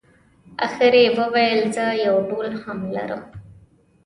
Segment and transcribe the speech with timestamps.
[0.67, 3.23] اخر یې وویل زه یو ډول هم لرم.